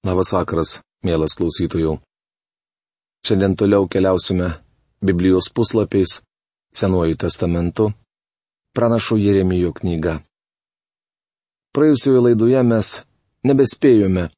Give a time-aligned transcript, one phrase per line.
[0.00, 1.98] Labas vakaras, mielas klausytojų.
[3.20, 4.54] Šiandien toliau keliausime
[5.04, 6.22] Biblijos puslapiais,
[6.72, 7.90] Senuoju testamentu,
[8.72, 10.20] pranašo Jeremijo knyga.
[11.74, 12.92] Praėjusioje laidoje mes
[13.44, 14.28] nebespėjome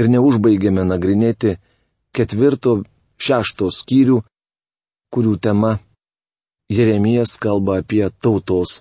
[0.00, 1.54] ir neužbaigėme nagrinėti
[2.16, 2.80] ketvirto,
[3.20, 4.22] šešto skyrių,
[5.14, 5.76] kurių tema
[6.72, 8.80] Jeremijas kalba apie tautos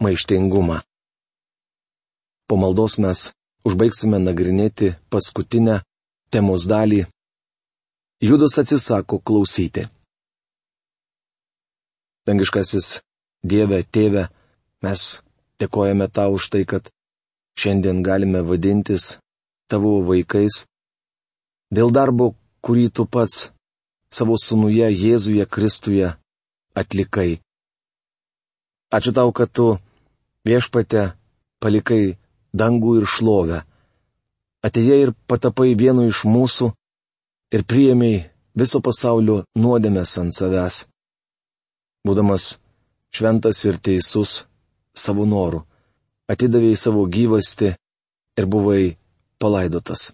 [0.00, 0.80] maištingumą.
[2.48, 3.32] Po maldos mes
[3.66, 5.80] užbaigsime nagrinėti paskutinę
[6.30, 7.04] temos dalį.
[8.22, 9.86] Judas atsisako klausyti.
[12.26, 13.00] Dangiškasis
[13.46, 14.26] Dieve, Tėve,
[14.82, 15.02] mes
[15.60, 16.88] dėkojame tau už tai, kad
[17.60, 19.16] šiandien galime vadintis
[19.70, 20.64] tavo vaikais
[21.70, 23.50] dėl darbo, kurį tu pats
[24.10, 26.14] savo sunuje Jėzuje Kristuje
[26.74, 27.38] atlikai.
[28.96, 29.76] Ačiū tau, kad tu
[30.46, 31.12] viešpate
[31.62, 32.16] palikai
[32.56, 33.62] dangų ir šlovę.
[34.66, 36.72] Atėjai ir patapai vienu iš mūsų
[37.54, 38.24] ir priėmiai
[38.56, 40.84] viso pasaulio nuodėmės ant savęs.
[42.06, 42.56] Būdamas
[43.14, 44.44] šventas ir teisus
[44.96, 45.62] savo noru,
[46.32, 47.74] atidavėjai savo gyvasti
[48.36, 48.96] ir buvai
[49.38, 50.12] palaidotas.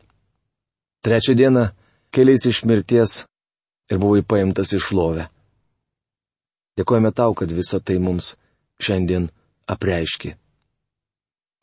[1.03, 1.69] Trečią dieną
[2.15, 3.23] keliais iš mirties
[3.91, 5.29] ir buvai paimtas iš lovę.
[6.79, 8.35] Dėkojame tau, kad visa tai mums
[8.81, 9.29] šiandien
[9.69, 10.37] apreiški.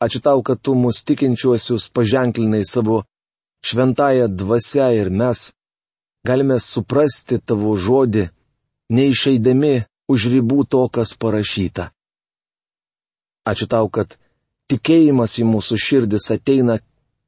[0.00, 3.02] Ačiū tau, kad tu mus tikinčiuosius paženklinai savo
[3.68, 5.52] šventąją dvasę ir mes
[6.24, 8.24] galime suprasti tavo žodį,
[8.96, 9.74] neišeidami
[10.08, 11.90] už ribų to, kas parašyta.
[13.44, 14.16] Ačiū tau, kad
[14.72, 16.80] tikėjimas į mūsų širdis ateina,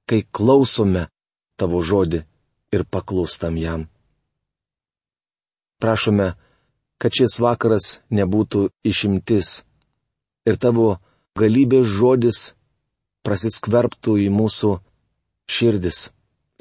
[0.08, 1.08] kai klausome
[1.60, 2.24] tavo žodį
[2.72, 3.86] ir paklūstam jam.
[5.82, 6.32] Prašome,
[7.00, 9.64] kad šis vakaras nebūtų išimtis
[10.48, 10.96] ir tavo
[11.38, 12.52] galybės žodis
[13.26, 14.72] prasiskverbtų į mūsų
[15.50, 16.08] širdis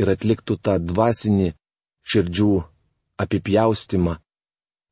[0.02, 1.52] ir atliktų tą dvasinį
[2.12, 2.52] širdžių
[3.22, 4.18] apipjaustimą,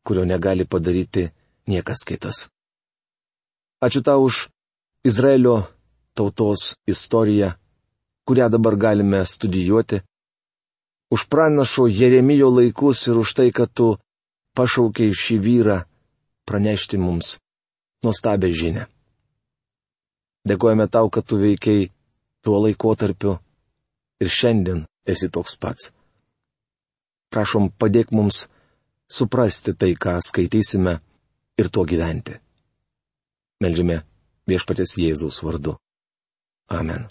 [0.06, 1.30] kurio negali padaryti
[1.70, 2.48] niekas kitas.
[3.82, 4.50] Ačiū tau už
[5.06, 5.64] Izraelio
[6.14, 7.54] tautos istoriją,
[8.28, 10.02] kurią dabar galime studijuoti,
[11.10, 13.98] už pranašo Jeremijo laikus ir už tai, kad tu
[14.54, 15.78] pašaukiai šį vyrą
[16.46, 17.38] pranešti mums
[18.04, 18.86] nuostabę žinę.
[20.48, 21.90] Dėkojame tau, kad tu veikiai
[22.44, 23.38] tuo laikotarpiu
[24.24, 25.92] ir šiandien esi toks pats.
[27.30, 28.48] Prašom, padėk mums
[29.10, 31.00] suprasti tai, ką skaitysime
[31.60, 32.40] ir tuo gyventi.
[33.60, 34.02] Meldžiame
[34.50, 35.76] viešpatės Jėzaus vardu.
[36.70, 37.10] Amen.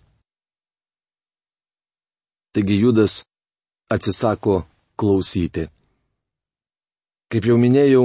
[2.55, 3.23] Taigi Judas
[3.93, 4.63] atsisako
[4.99, 5.69] klausyti.
[7.29, 8.05] Kaip jau minėjau,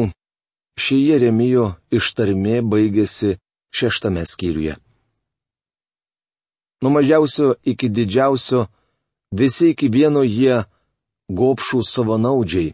[0.75, 3.37] ši Jeremijo ištarmė baigėsi
[3.73, 4.75] šeštame skyriuje.
[6.83, 8.67] Nuo mažiausio iki didžiausio,
[9.31, 10.55] visi iki vieno jie
[11.31, 12.73] gopšų savanaudžiai.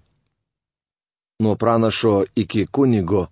[1.46, 3.28] Nuo pranašo iki kunigo,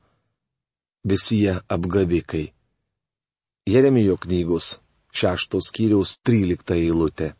[1.10, 2.44] visi jie apgavikai.
[3.74, 4.68] Jeremijo knygos
[5.18, 7.32] šeštos skyriaus trylikta eilutė.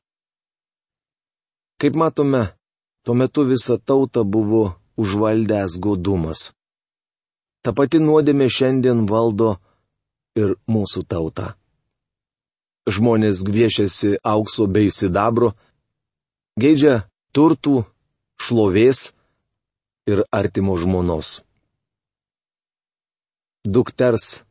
[1.78, 2.42] Kaip matome,
[3.06, 4.64] tuo metu visa tauta buvo
[4.98, 6.42] užvaldęs godumas.
[7.62, 9.54] Ta pati nuodėmė šiandien valdo
[10.34, 11.54] ir mūsų tautą
[12.88, 15.54] žmonės gviešiasi aukso bei sidabro,
[16.60, 17.04] geidžia
[17.36, 17.84] turtų,
[18.40, 19.12] šlovės
[20.08, 21.42] ir artimo žmonos.
[23.68, 24.44] Dukters,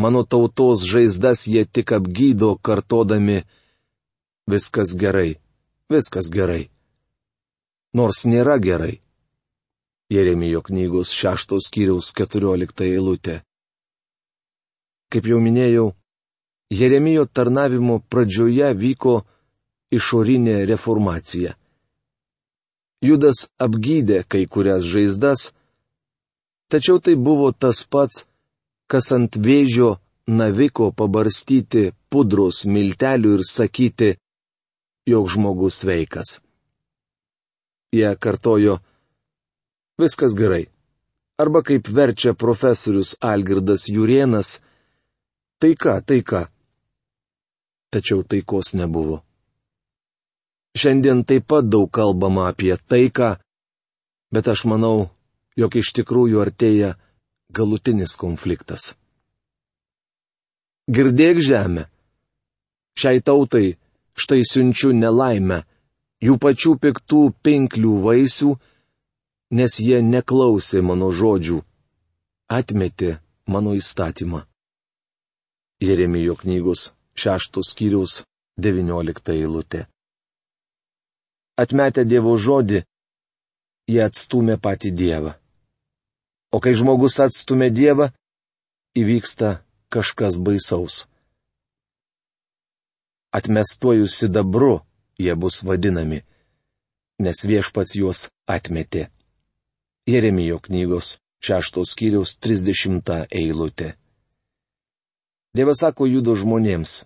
[0.00, 3.42] mano tautos žaizdas jie tik apgydo kartodami
[4.48, 5.36] viskas gerai,
[5.92, 6.70] viskas gerai.
[7.94, 8.98] Nors nėra gerai.
[10.10, 13.42] Jeremijo knygos šeštos kiriaus keturiolikta eilutė.
[15.12, 15.92] Kaip jau minėjau,
[16.78, 19.14] Jeremijo tarnavimo pradžioje vyko
[19.94, 21.54] išorinė reformacija.
[23.04, 25.50] Judas apgydė kai kurias žaizdas,
[26.72, 28.24] tačiau tai buvo tas pats,
[28.90, 34.10] kas ant vėžio naviko pabarstyti pudros miltelių ir sakyti,
[35.06, 36.38] jog žmogus sveikas.
[37.94, 38.78] Jie kartojo,
[40.00, 40.64] viskas gerai.
[41.38, 44.60] Arba kaip verčia profesorius Algirdas Jurienas,
[45.60, 46.46] taika, taika
[47.94, 49.22] tačiau taikos nebuvo.
[50.74, 53.36] Šiandien taip pat daug kalbama apie taiką,
[54.34, 55.10] bet aš manau,
[55.60, 56.96] jog iš tikrųjų artėja
[57.54, 58.94] galutinis konfliktas.
[60.90, 61.86] Girdėk žemę.
[62.98, 63.76] Šiai tautai
[64.18, 65.62] štai siunčiu nelaimę,
[66.26, 68.50] jų pačių piktų pinklių vaisių,
[69.58, 71.62] nes jie neklausė mano žodžių,
[72.58, 74.42] atmetė mano įstatymą.
[75.82, 78.22] Jeremijo knygos šeštos skyriaus
[78.58, 79.86] devyniolikta eilutė.
[81.56, 82.82] atmetę Dievo žodį,
[83.86, 85.34] jie atstumė patį Dievą.
[86.54, 88.10] O kai žmogus atstumė Dievą,
[88.98, 89.62] įvyksta
[89.94, 91.06] kažkas baisaus.
[93.34, 94.80] Atmestuoju sidabru
[95.18, 96.22] jie bus vadinami,
[97.18, 99.08] nes viešpats juos atmetė.
[100.06, 103.94] Jeremijo knygos šeštos skyriaus 30 eilutė.
[105.54, 107.04] Dievas sako judo žmonėms.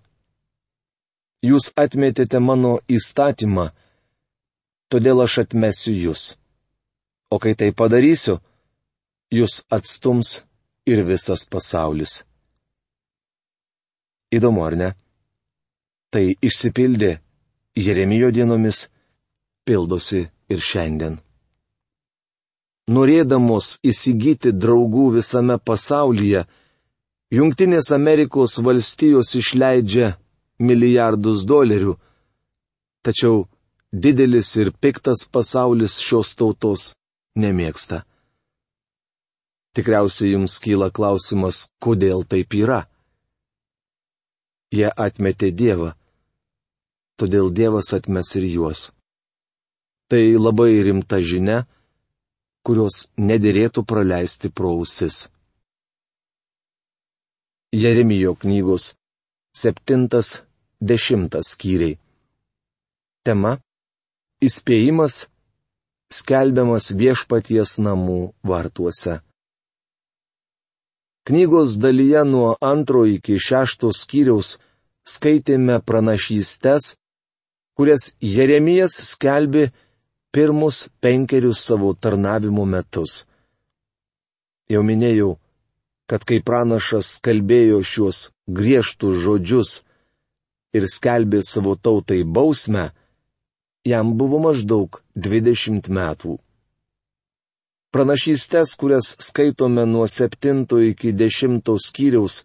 [1.45, 3.69] Jūs atmetėte mano įstatymą,
[4.91, 6.23] todėl aš atmesiu jūs.
[7.31, 8.39] O kai tai padarysiu,
[9.31, 10.41] jūs atstums
[10.89, 12.23] ir visas pasaulis.
[14.33, 14.91] Įdomu, ar ne?
[16.13, 17.19] Tai išsipildė
[17.77, 18.87] Jeremijo dienomis,
[19.69, 21.19] pildosi ir šiandien.
[22.89, 26.47] Norėdamos įsigyti draugų visame pasaulyje,
[27.29, 30.15] Junktinės Amerikos valstijos išleidžia
[30.65, 31.99] milijardus dolerių,
[33.05, 33.43] tačiau
[33.93, 36.95] didelis ir piktas pasaulis šios tautos
[37.37, 38.01] nemėgsta.
[39.77, 42.87] Tikriausiai jums kyla klausimas, kodėl taip yra.
[44.73, 45.93] Jie atmetė Dievą,
[47.21, 48.89] todėl Dievas atmes ir juos.
[50.09, 51.67] Tai labai rimta žinia,
[52.65, 55.27] kurios nederėtų praleisti pro ausis.
[57.73, 58.95] Jeremijo knygos
[59.57, 61.99] 7-10 skyriai.
[63.25, 63.59] Tema-
[64.47, 65.27] Įspėjimas
[66.09, 69.19] skelbiamas viešpaties namų vartuose.
[71.29, 74.55] Knygos dalyje nuo antro iki šešto skyriaus
[75.05, 76.97] skaitėme pranašystes,
[77.77, 79.67] kurias Jeremijas skelbi
[80.33, 83.27] pirmus penkerius savo tarnavimo metus.
[84.73, 85.37] Jau minėjau,
[86.09, 88.19] kad kai pranašas kalbėjo šiuos
[88.49, 89.73] griežtus žodžius
[90.77, 92.91] ir skelbė savo tautai bausmę,
[93.85, 96.39] jam buvo maždaug 20 metų.
[97.93, 102.45] Pranašystes, kurias skaitome nuo 7 iki 10 skyriaus,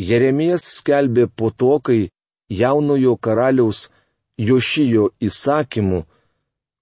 [0.00, 2.08] Jeremijas skelbė po to, kai
[2.48, 3.90] jaunojo karaliaus
[4.40, 6.06] Jošijo įsakymu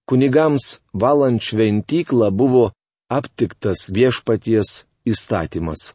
[0.09, 2.71] kunigams valant šventyklą buvo
[3.13, 5.93] aptiktas viešpaties įstatymas.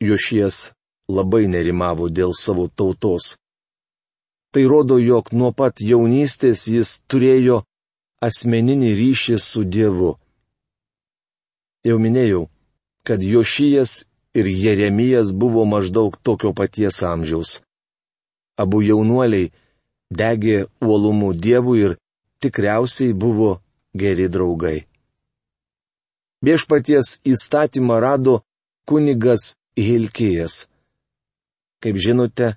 [0.00, 0.70] Jošijas
[1.10, 3.36] labai nerimavo dėl savo tautos.
[4.52, 7.62] Tai rodo, jog nuo pat jaunystės jis turėjo
[8.24, 10.16] asmeninį ryšį su Dievu.
[11.86, 12.48] Jau minėjau,
[13.06, 14.04] kad Jošijas
[14.34, 17.60] ir Jeremijas buvo maždaug tokio paties amžiaus.
[18.60, 19.52] Abu jaunuoliai
[20.10, 21.96] degė uolumų Dievui ir
[22.42, 23.60] tikriausiai buvo
[23.94, 24.89] geri draugai.
[26.40, 28.40] Viešpaties įstatymą rado
[28.88, 30.66] kunigas Hilkijas.
[31.84, 32.54] Kaip žinote,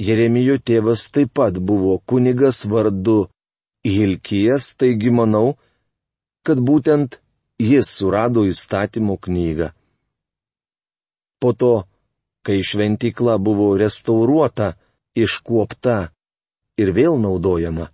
[0.00, 3.28] Jeremijo tėvas taip pat buvo kunigas vardu
[3.86, 5.58] Hilkijas, taigi manau,
[6.42, 7.20] kad būtent
[7.60, 9.70] jis surado įstatymo knygą.
[11.40, 11.74] Po to,
[12.44, 14.74] kai šventykla buvo restauruota,
[15.16, 16.10] iškuopta
[16.80, 17.90] ir vėl naudojama,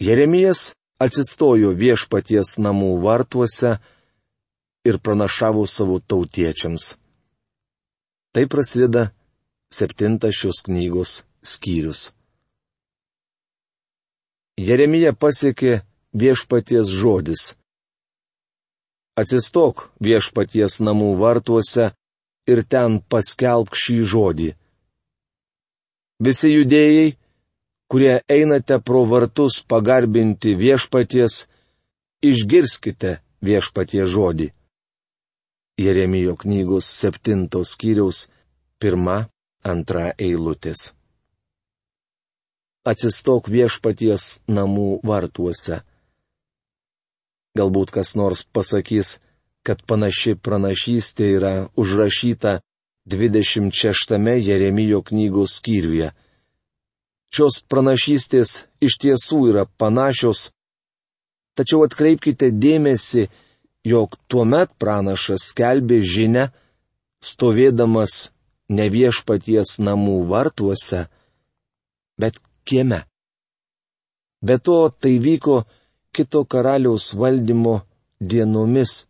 [0.00, 0.70] Jeremijas
[1.00, 3.74] atsistojo viešpaties namų vartuose
[4.84, 6.94] ir pranašavo savo tautiečiams.
[8.32, 9.10] Tai prasideda
[9.72, 12.10] septintas šios knygos skyrius.
[14.60, 15.80] Jeremija pasiekė
[16.12, 17.54] viešpaties žodis.
[19.20, 21.90] Atsistok viešpaties namų vartuose
[22.50, 24.50] ir ten paskelbk šį žodį.
[26.20, 27.16] Visi judėjai,
[27.90, 31.46] kurie einate pro vartus pagarbinti viešpaties,
[32.20, 34.50] išgirskite viešpaties žodį.
[35.80, 38.28] Jeremijo knygos septintos skyriaus
[38.80, 39.18] pirma
[39.64, 40.90] antra eilutės.
[42.90, 45.82] Atsistok viešpaties namų vartuose.
[47.58, 49.18] Galbūt kas nors pasakys,
[49.66, 52.60] kad panaši pranašystė yra užrašyta
[53.10, 54.16] 26
[54.48, 56.12] Jeremijo knygos skyriuje.
[57.34, 60.50] Šios pranašystės iš tiesų yra panašios,
[61.54, 63.28] tačiau atkreipkite dėmesį,
[63.84, 66.50] jog tuomet pranašas skelbė žinę,
[67.24, 68.30] stovėdamas
[68.70, 71.06] ne viešpaties namų vartuose,
[72.20, 73.04] bet kieme.
[74.42, 75.64] Be to tai vyko
[76.12, 77.80] kito karaliaus valdymo
[78.20, 79.06] dienomis,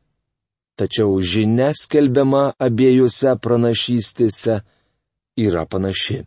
[0.78, 4.60] tačiau žinia skelbiama abiejose pranašystėse
[5.46, 6.24] yra panaši.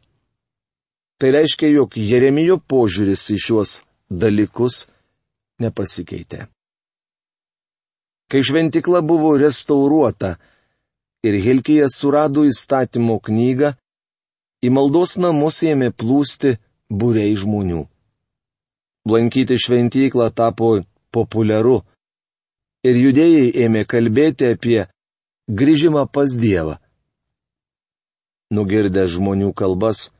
[1.19, 3.77] Tai reiškia, jog Jeremijo požiūris į šiuos
[4.09, 4.85] dalykus
[5.63, 6.52] nepasikeitė.
[8.33, 10.31] Kai šventikla buvo restauruota,
[11.23, 13.73] ir Hilkijas surado įstatymo knygą,
[14.65, 16.57] į maldos namus ėmė plūsti
[16.89, 17.83] būrei žmonių.
[19.05, 20.67] lankyti šventyklą tapo
[21.11, 21.83] populiaru.
[22.87, 24.87] Ir judėjai ėmė kalbėti apie
[25.47, 26.77] grįžimą pas Dievą.
[28.51, 30.11] Nugirdę žmonių kalbas,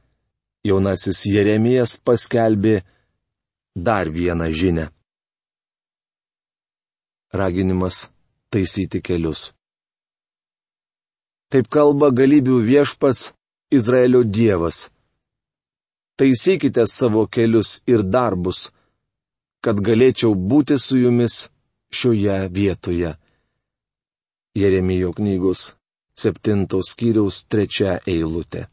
[0.68, 2.84] jaunasis Jeremijas paskelbė
[3.76, 4.86] dar vieną žinę.
[7.34, 8.08] Raginimas
[8.52, 9.52] taisyti kelius.
[11.50, 13.32] Taip kalba galybių viešpats
[13.74, 14.90] Izraelio Dievas.
[16.18, 18.70] Taisykite savo kelius ir darbus,
[19.66, 21.48] kad galėčiau būti su jumis
[21.94, 23.16] šioje vietoje.
[24.54, 25.72] Jeremijo knygos
[26.14, 28.68] septintos skyriaus trečia eilutė.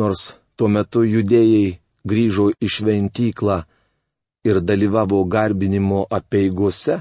[0.00, 3.62] Nors tuo metu judėjai grįžo į šventyklą
[4.44, 7.00] ir dalyvavo garbinimo apieigose,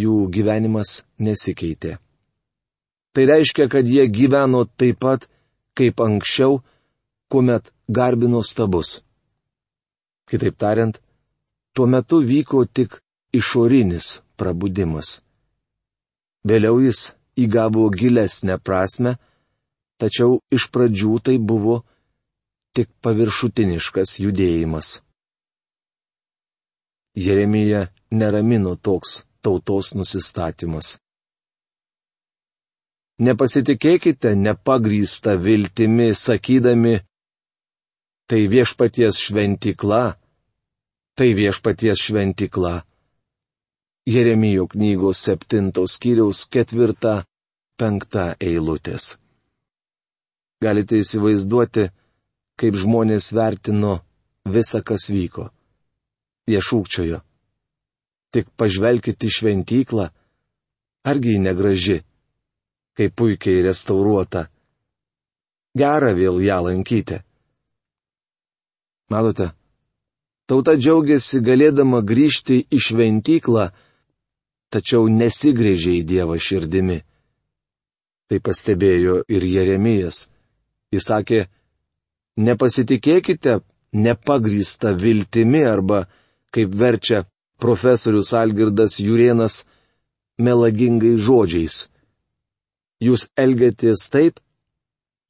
[0.00, 1.98] jų gyvenimas nesikeitė.
[3.12, 5.26] Tai reiškia, kad jie gyveno taip pat,
[5.76, 6.60] kaip anksčiau,
[7.30, 9.00] kuomet garbino stabus.
[10.30, 11.00] Kitaip tariant,
[11.74, 13.00] tuo metu vyko tik
[13.34, 15.20] išorinis prabudimas.
[16.46, 19.18] Vėliau jis įgavo gilesnę prasme,
[20.00, 21.82] tačiau iš pradžių tai buvo
[22.74, 25.00] tik paviršutiniškas judėjimas.
[27.20, 29.10] Jeremija neramino toks
[29.44, 30.96] tautos nusistatymas.
[33.20, 36.94] Nepasitikėkite nepagrįstą viltimi, sakydami,
[38.24, 40.02] tai viešpaties šventikla,
[41.16, 42.74] tai viešpaties šventikla.
[44.08, 47.26] Jeremijo knygos septintos skyriaus ketvirta,
[47.76, 49.18] penkta eilutės.
[50.64, 51.90] Galite įsivaizduoti,
[52.56, 53.98] kaip žmonės vertino
[54.48, 55.50] visą, kas vyko.
[56.50, 57.20] Jie šūkčiojo.
[58.34, 60.08] Tik pažvelkite į šventyklą,
[61.06, 61.98] argi ji negraži,
[62.98, 64.48] kaip puikiai restauruota.
[65.78, 67.20] Gera vėl ją lankyti.
[69.10, 69.50] Matote,
[70.50, 73.68] Tauta džiaugiasi galėdama grįžti į šventyklą,
[74.74, 76.96] tačiau nesigrėžė į Dievą širdimi.
[78.26, 80.24] Tai pastebėjo ir Jeremijas.
[80.90, 81.44] Jis sakė,
[82.42, 83.60] nepasitikėkite
[83.94, 86.08] nepagrįsta viltimi arba,
[86.54, 87.24] kaip verčia
[87.60, 89.64] profesorius Algirdas Jurienas,
[90.40, 91.88] melagingai žodžiais.
[93.00, 94.40] Jūs elgiatės taip,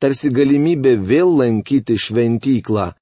[0.01, 2.93] tarsi galimybė vėl lankyti šventyklą.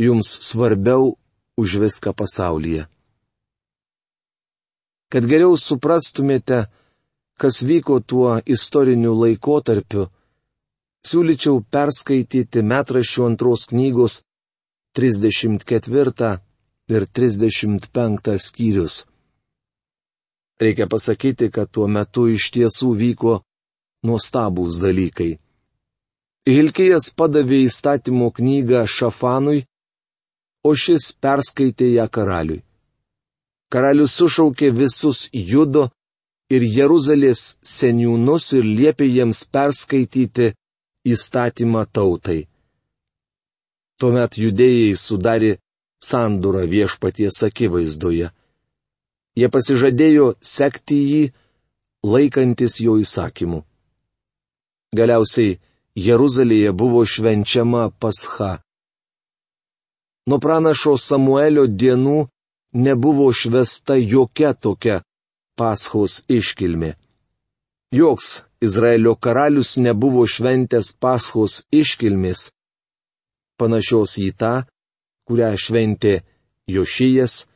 [0.00, 1.16] Jums svarbiau
[1.60, 2.86] už viską pasaulyje.
[5.12, 6.64] Kad geriau suprastumėte,
[7.36, 10.06] kas vyko tuo istoriniu laikotarpiu,
[11.04, 14.22] siūlyčiau perskaityti metraščių antros knygos
[14.96, 16.38] 34
[16.92, 18.94] ir 35 skyrius.
[20.62, 23.40] Reikia pasakyti, kad tuo metu iš tiesų vyko
[24.06, 25.32] nuostabūs dalykai.
[26.46, 29.62] Hilkijas padavė įstatymo knygą Šafanui
[30.62, 32.62] o šis perskaitė ją karaliui.
[33.72, 35.88] Karalius sušaukė visus judo
[36.52, 40.52] ir Jeruzalės seniūnus ir liepė jiems perskaityti
[41.08, 42.42] įstatymą tautai.
[43.98, 45.52] Tuomet judėjai sudarė
[46.02, 48.30] sandūrą viešpaties akivaizdoje.
[49.38, 51.22] Jie pasižadėjo sekti jį,
[52.04, 53.62] laikantis jo įsakymų.
[54.92, 55.60] Galiausiai
[55.96, 58.58] Jeruzalėje buvo švenčiama pascha.
[60.28, 62.18] Nuo pranašo Samuelio dienų
[62.72, 65.00] nebuvo švesta jokia tokia
[65.56, 66.94] paschos iškilmė.
[67.92, 72.50] Joks Izraelio karalius nebuvo šventęs paschos iškilmės,
[73.58, 74.52] panašios į tą,
[75.32, 76.20] kurią šventė
[76.68, 77.46] Jošijas,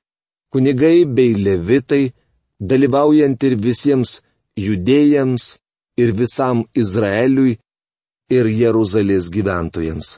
[0.48, 2.14] kunigai bei levitai,
[2.56, 4.22] dalyvaujant ir visiems
[4.56, 5.58] judėjams,
[6.00, 7.58] ir visam Izraeliui,
[8.32, 10.16] ir Jeruzalės gyventojams.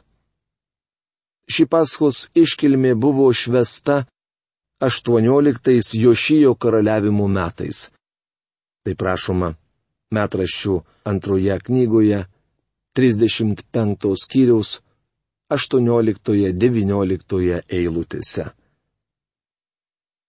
[1.51, 4.05] Ši paskos iškilmė buvo švesta
[4.79, 7.89] 18 Jošijo karaliavimo metais.
[8.87, 9.55] Tai prašoma
[10.15, 10.77] metraščių
[11.11, 12.21] antroje knygoje
[12.95, 14.79] 35 skyriaus
[15.51, 18.45] 18-19 eilutėse.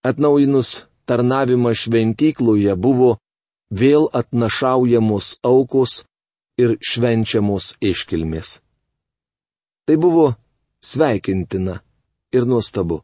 [0.10, 0.70] Atnaujinus
[1.10, 3.18] tarnavimą šventykloje buvo
[3.82, 6.04] vėl atnašaujamos aukos
[6.62, 8.62] ir švenčiamos iškilmės.
[9.86, 10.36] Tai buvo
[10.82, 11.82] sveikintina
[12.32, 13.04] ir nuostabu.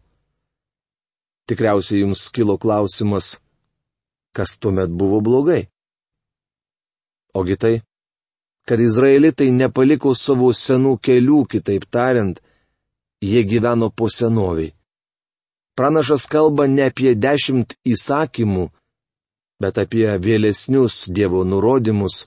[1.46, 3.38] Tikriausiai jums kilo klausimas,
[4.36, 5.68] kas tuomet buvo blogai.
[7.36, 7.76] Ogi tai,
[8.66, 12.40] kad izraelitai nepaliko savo senų kelių, kitaip tariant,
[13.22, 14.74] jie gyveno po senoviai.
[15.76, 18.70] Pranašas kalba ne apie dešimt įsakymų,
[19.62, 22.26] bet apie vėlesnius Dievo nurodymus,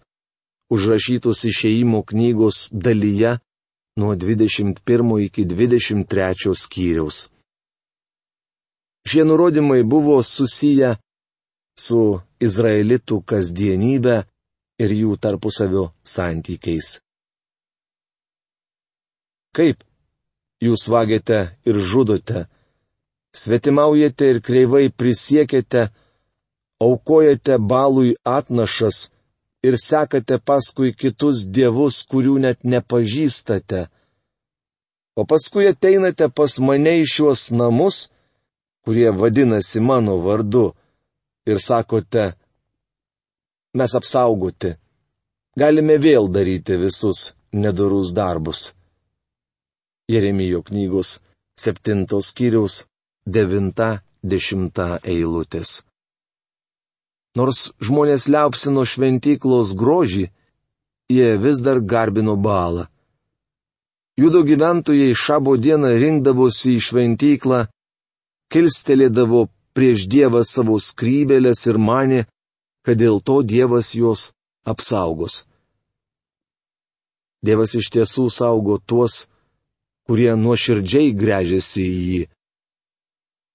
[0.71, 3.39] užrašytus išeimo knygos dalyje
[3.99, 7.29] nuo 21 iki 23 skyriaus.
[9.09, 10.97] Šie nurodymai buvo susiję
[11.79, 14.17] su izraelitų kasdienybė
[14.79, 16.99] ir jų tarpusavio santykiais.
[19.57, 19.83] Kaip
[20.63, 22.47] jūs vagėte ir žudote,
[23.35, 25.89] svetimaujate ir kreivai prisiekėte,
[26.81, 29.09] aukojate balui atnašas
[29.67, 33.89] ir sekate paskui kitus dievus, kurių net nepažįstate,
[35.19, 38.07] o paskui ateinate pas mane į šiuos namus,
[38.87, 40.71] kurie vadinasi mano vardu,
[41.51, 42.38] ir sakote,
[43.81, 44.75] mes apsaugoti,
[45.61, 48.73] galime vėl daryti visus nedorus darbus.
[50.09, 51.19] Jeremijo knygos
[51.59, 52.85] 7 skyriaus
[53.27, 55.83] 9-10 eilutės.
[57.37, 60.25] Nors žmonės liaupsino šventyklos grožį,
[61.13, 62.89] jie vis dar garbino balą.
[64.19, 67.61] Judo gyventojai šabo dieną rinkdavosi į šventyklą,
[68.51, 69.45] kilstelėdavo
[69.77, 72.25] prieš Dievą savo skrybelės ir mane,
[72.85, 74.31] kad dėl to Dievas juos
[74.65, 75.45] apsaugos.
[77.45, 79.27] Dievas iš tiesų saugo tuos,
[80.07, 82.23] kurie nuoširdžiai grežiasi į jį.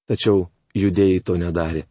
[0.08, 1.84] Tačiau judėjai to nedarė.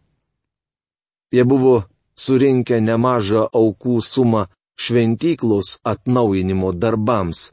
[1.33, 1.75] Jie buvo
[2.15, 4.47] surinkę nemažą aukų sumą
[4.83, 7.53] šventyklos atnaujinimo darbams.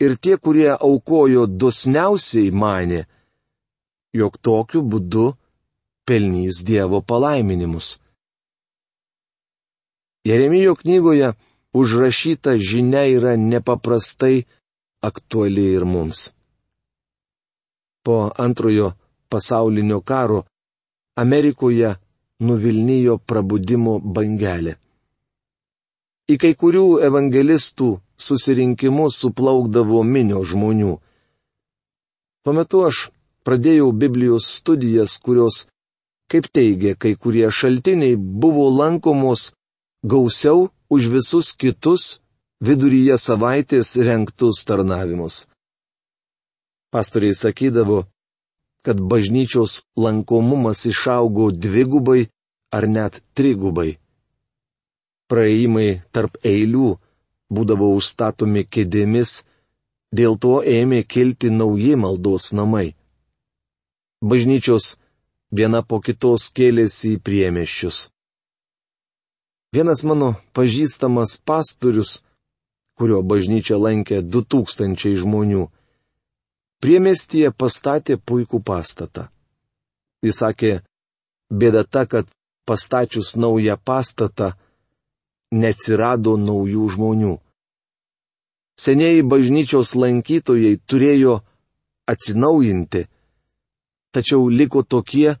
[0.00, 3.04] Ir tie, kurie aukojo dosniausiai, mane,
[4.16, 5.26] jog tokiu būdu
[6.08, 7.98] pelnys Dievo palaiminimus.
[10.24, 11.32] Jeremijo knygoje
[11.72, 14.44] užrašyta žinia yra nepaprastai
[15.00, 16.30] aktuali ir mums.
[18.04, 18.92] Po antrojo
[19.28, 20.42] pasaulinio karo
[21.16, 21.94] Amerikoje
[22.40, 24.76] nuvilnijo prabudimo bangelė.
[26.30, 27.88] Į kai kurių evangelistų
[28.26, 30.92] susirinkimus suplaukdavo minio žmonių.
[32.44, 33.08] Tuo metu aš
[33.44, 35.66] pradėjau Biblijos studijas, kurios,
[36.30, 39.50] kaip teigia kai kurie šaltiniai, buvo lankomos
[40.02, 42.20] gausiau už visus kitus
[42.60, 45.46] viduryje savaitės renktus tarnavimus.
[46.90, 48.04] Pastoriai sakydavo,
[48.82, 52.28] kad bažnyčios lankomumas išaugo dvigubai
[52.72, 53.98] ar net trigubai.
[55.30, 56.96] Praėjimai tarp eilių
[57.54, 59.42] būdavo užstatomi kėdėmis,
[60.10, 62.96] dėl to ėmė kilti nauji maldos namai.
[64.20, 64.96] Bažnyčios
[65.54, 68.08] viena po kitos kėlėsi į priemeščius.
[69.70, 72.16] Vienas mano pažįstamas pastorius
[72.98, 75.68] kurio bažnyčia lankė 2000 žmonių.
[76.82, 79.28] Priemestyje pastatė puikų pastatą.
[80.26, 80.72] Jis sakė,
[81.54, 82.26] bėda ta, kad
[82.66, 84.50] pastačius naują pastatą,
[85.54, 87.38] neatsirado naujų žmonių.
[88.80, 91.40] Senieji bažnyčios lankytojai turėjo
[92.10, 93.06] atsinaujinti,
[94.10, 95.36] tačiau liko tokie,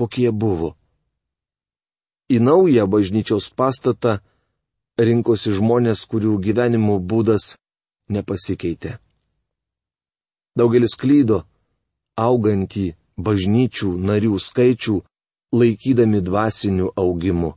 [0.00, 0.79] kokie buvo.
[2.30, 4.18] Į naują bažnyčios pastatą
[4.98, 7.56] rinkosi žmonės, kurių gyvenimo būdas
[8.14, 8.98] nepasikeitė.
[10.54, 11.42] Daugelis klydo,
[12.14, 14.96] augantį bažnyčių narių skaičių,
[15.54, 17.54] laikydami dvasiniu augimu.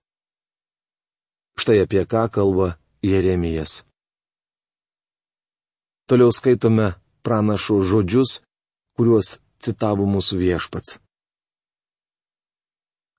[1.59, 3.83] Štai apie ką kalba Jeremijas.
[6.09, 8.41] Toliau skaitome pranašo žodžius,
[8.97, 10.97] kuriuos citavo mūsų viešpats.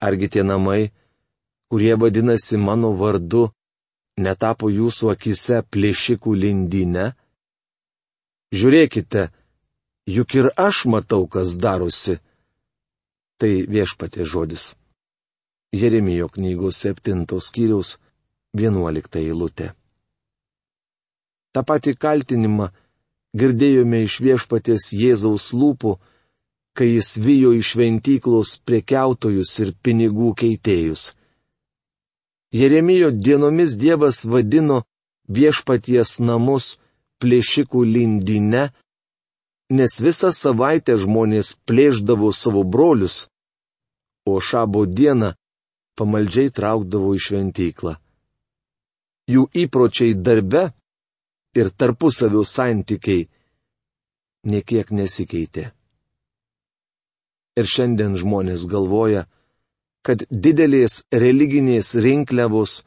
[0.05, 0.93] Argi tie namai,
[1.69, 3.49] kurie vadinasi mano vardu,
[4.21, 7.07] netapo jūsų akise plėšikų lindinė?
[8.55, 9.29] Žiūrėkite,
[10.17, 12.21] juk ir aš matau, kas darosi.
[13.41, 14.75] Tai viešpatė žodis.
[15.75, 17.97] Jeremijo knygos 7 skyriaus
[18.55, 19.73] 11 eilutė.
[21.53, 22.69] Ta pati kaltinimą
[23.35, 25.97] girdėjome iš viešpatės Jėzaus lūpų,
[26.79, 31.13] kai jis vyjo iš šventyklos prekiautojus ir pinigų keitėjus.
[32.55, 34.85] Jeremijo dienomis Dievas vadino
[35.27, 36.77] viešpaties namus
[37.19, 38.69] plėšikų lindinę,
[39.75, 43.17] nes visą savaitę žmonės plėždavo savo brolius,
[44.31, 45.33] o šabo dieną
[45.99, 47.97] pamaldžiai traukdavo į šventyklą.
[49.35, 50.69] Jų įpročiai darbe
[51.59, 53.27] ir tarpusavio santykiai
[54.47, 55.73] niekiek nesikeitė.
[57.59, 59.27] Ir šiandien žmonės galvoja,
[60.05, 62.83] kad didelės religinės rinkliavos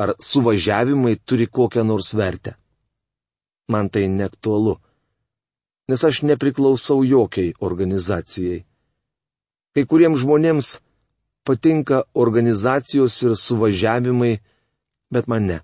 [0.00, 2.56] ar suvažiavimai turi kokią nors vertę.
[3.72, 4.76] Man tai neaktualu,
[5.90, 8.64] nes aš nepriklausau jokiai organizacijai.
[9.74, 10.76] Kai kuriems žmonėms
[11.46, 14.34] patinka organizacijos ir suvažiavimai,
[15.12, 15.58] bet man ne.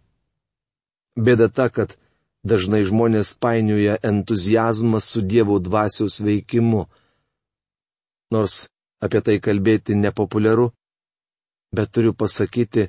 [1.17, 1.97] Bėda ta, kad
[2.43, 6.89] Dažnai žmonės painioja entuzijazmą su Dievo dvasios veikimu.
[8.35, 8.67] Nors
[8.99, 10.73] apie tai kalbėti nepopuliaru,
[11.73, 12.89] bet turiu pasakyti,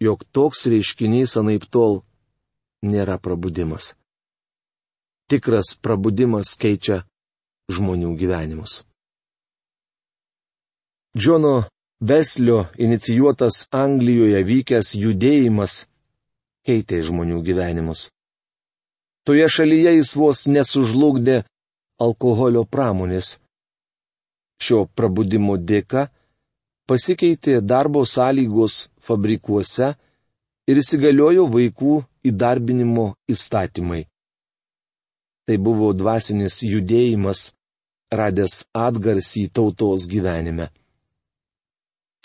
[0.00, 2.02] jog toks reiškinys anaip tol
[2.82, 3.94] nėra prabudimas.
[5.30, 7.04] Tikras prabudimas keičia
[7.70, 8.82] žmonių gyvenimus.
[11.16, 11.68] Džono
[12.00, 15.84] Veslio inicijuotas Anglijoje vykęs judėjimas
[16.64, 18.08] keitė žmonių gyvenimus.
[19.28, 21.42] Toje šalyje jis vos nesužlugdė
[22.00, 23.36] alkoholio pramonės.
[24.64, 26.08] Šio prabudimo dėka
[26.90, 29.92] pasikeitė darbo sąlygos fabrikuose
[30.70, 31.94] ir įsigaliojo vaikų
[32.30, 34.02] įdarbinimo įstatymai.
[35.46, 37.52] Tai buvo dvasinis judėjimas,
[38.10, 40.66] radęs atgarsį tautos gyvenime.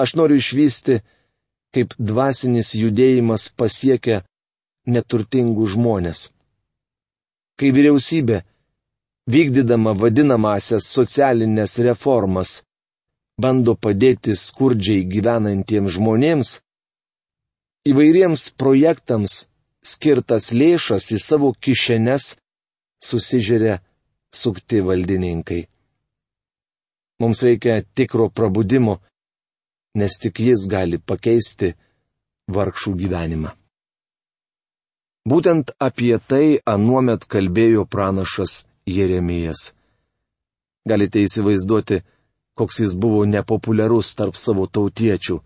[0.01, 0.97] Aš noriu išvysti,
[1.73, 4.23] kaip dvasinis judėjimas pasiekia
[4.89, 6.29] neturtingų žmonės.
[7.55, 8.41] Kai vyriausybė,
[9.29, 12.63] vykdydama vadinamasias socialinės reformas,
[13.41, 16.49] bando padėti skurdžiai gyvenantiems žmonėms,
[17.89, 19.45] įvairiems projektams
[19.85, 22.35] skirtas lėšas į savo kišenes
[23.05, 23.79] susižiūrė
[24.33, 25.65] sukti valdininkai.
[27.21, 28.99] Mums reikia tikro prabudimo,
[29.95, 31.75] nes tik jis gali pakeisti
[32.51, 33.53] vargšų gyvenimą.
[35.25, 39.71] Būtent apie tai anuomet kalbėjo pranašas Jeremijas.
[40.85, 42.03] Galite įsivaizduoti,
[42.57, 45.39] koks jis buvo nepopuliarus tarp savo tautiečių.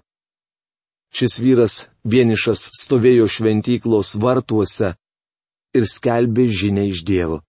[1.09, 4.93] Šis vyras vienišas stovėjo šventyklos vartuose
[5.73, 7.41] ir skelbė žinia iš Dievo.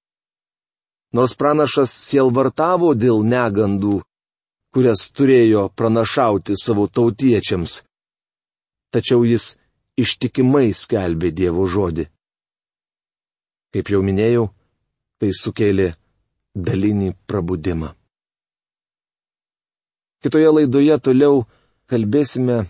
[1.12, 4.01] Nors pranašas sielvartavo dėl negandų,
[4.73, 7.83] kurias turėjo pranašauti savo tautiečiams.
[8.94, 9.57] Tačiau jis
[10.01, 12.07] ištikimai skelbė Dievo žodį.
[13.75, 14.49] Kaip jau minėjau,
[15.20, 15.92] tai sukėlė
[16.55, 17.99] dalinį prabudimą.
[20.20, 21.44] Kitoje laidoje toliau
[21.88, 22.66] kalbėsime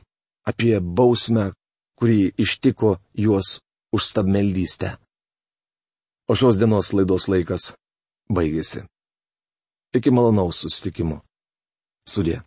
[0.46, 1.50] apie bausmę,
[1.98, 3.58] kuri ištiko juos
[3.92, 4.96] už stabmeldystę.
[6.30, 7.72] O šios dienos laidos laikas
[8.30, 8.86] baigėsi.
[9.98, 11.18] Iki malonaus susitikimo.
[12.06, 12.38] Sudė.